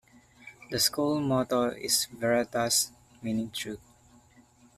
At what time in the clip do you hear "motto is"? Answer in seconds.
1.21-2.05